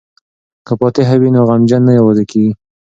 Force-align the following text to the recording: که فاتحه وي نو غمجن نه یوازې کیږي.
که 0.65 0.73
فاتحه 0.79 1.15
وي 1.21 1.29
نو 1.35 1.41
غمجن 1.49 1.81
نه 1.87 1.93
یوازې 1.99 2.23
کیږي. 2.31 2.51